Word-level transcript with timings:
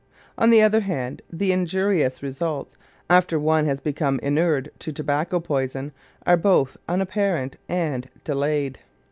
On 0.35 0.49
the 0.49 0.63
other 0.63 0.79
hand, 0.79 1.21
the 1.31 1.51
injurious 1.51 2.23
results, 2.23 2.75
after 3.07 3.39
one 3.39 3.67
has 3.67 3.79
become 3.79 4.19
inured 4.23 4.71
to 4.79 4.91
tobacco 4.91 5.39
poison, 5.39 5.91
are 6.25 6.37
both 6.37 6.75
unapparent 6.89 7.57
and 7.69 8.07
delayed. 8.23 8.79